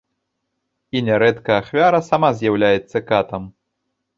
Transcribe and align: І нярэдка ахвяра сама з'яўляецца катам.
І 0.99 1.03
нярэдка 1.09 1.51
ахвяра 1.63 1.99
сама 2.09 2.33
з'яўляецца 2.41 2.97
катам. 3.13 3.43